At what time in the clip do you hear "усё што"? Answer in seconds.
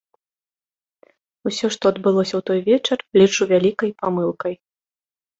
1.49-1.85